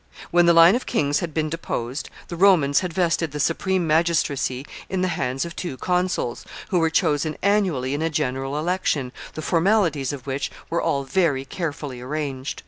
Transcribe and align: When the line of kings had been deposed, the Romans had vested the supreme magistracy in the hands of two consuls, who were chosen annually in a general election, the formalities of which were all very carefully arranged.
When 0.31 0.47
the 0.47 0.53
line 0.53 0.73
of 0.75 0.87
kings 0.87 1.19
had 1.19 1.31
been 1.31 1.47
deposed, 1.47 2.09
the 2.27 2.35
Romans 2.35 2.79
had 2.79 2.91
vested 2.91 3.31
the 3.33 3.39
supreme 3.39 3.85
magistracy 3.85 4.65
in 4.89 5.03
the 5.03 5.09
hands 5.09 5.45
of 5.45 5.55
two 5.55 5.77
consuls, 5.77 6.43
who 6.69 6.79
were 6.79 6.89
chosen 6.89 7.37
annually 7.43 7.93
in 7.93 8.01
a 8.01 8.09
general 8.09 8.57
election, 8.57 9.11
the 9.35 9.43
formalities 9.43 10.11
of 10.11 10.25
which 10.25 10.49
were 10.71 10.81
all 10.81 11.03
very 11.03 11.45
carefully 11.45 12.01
arranged. 12.01 12.59